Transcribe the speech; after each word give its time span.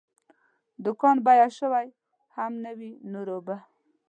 دوکان 0.85 1.17
بیمه 1.25 1.49
شوی 1.57 1.87
هم 2.35 2.51
نه 2.63 2.71
وي، 2.77 2.91
نور 3.11 3.27
اوبه. 3.35 3.57